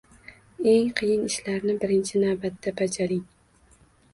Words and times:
Eng 0.69 0.87
qiyin 1.01 1.27
ishlarni 1.27 1.75
birinchi 1.83 2.23
navbatda 2.25 2.75
bajaring 2.81 3.25